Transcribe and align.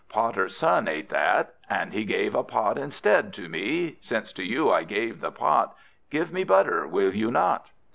Potter's 0.09 0.57
son 0.57 0.87
ate 0.87 1.09
that, 1.09 1.53
and 1.69 1.93
he 1.93 2.05
Gave 2.05 2.33
a 2.33 2.43
pot 2.43 2.75
instead 2.75 3.31
to 3.33 3.47
me. 3.47 3.97
Since 4.01 4.33
to 4.33 4.43
you 4.43 4.71
I 4.71 4.83
gave 4.83 5.21
that 5.21 5.35
pot, 5.35 5.75
Give 6.09 6.33
me 6.33 6.43
butter, 6.43 6.87
will 6.87 7.13
you 7.13 7.29
not?" 7.29 7.69